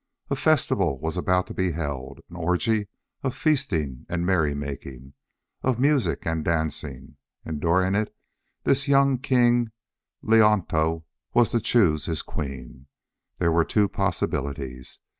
[0.31, 2.87] A festival was about to be held, an orgy
[3.21, 5.13] of feasting and merrymaking,
[5.61, 7.17] of music and dancing.
[7.45, 8.11] And during it,
[8.63, 9.71] this young King
[10.23, 12.87] Leonto was to choose his queen.
[13.37, 14.97] There were two possibilities.